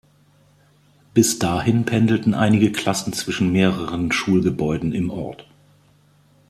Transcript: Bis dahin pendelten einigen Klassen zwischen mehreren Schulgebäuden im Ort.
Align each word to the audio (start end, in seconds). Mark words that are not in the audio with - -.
Bis 1.13 1.37
dahin 1.37 1.85
pendelten 1.85 2.33
einigen 2.33 2.73
Klassen 2.73 3.13
zwischen 3.13 3.51
mehreren 3.51 4.11
Schulgebäuden 4.11 4.93
im 4.93 5.11
Ort. 5.11 5.47